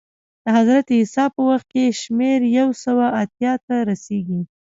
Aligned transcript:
د 0.43 0.45
حضرت 0.57 0.85
عیسی 0.97 1.25
په 1.35 1.41
وخت 1.49 1.67
کې 1.73 1.95
شمېر 2.01 2.39
یو 2.57 2.69
سوه 2.83 3.05
اتیا 3.21 3.53
ته 3.65 3.75
رسېږي 3.89 4.41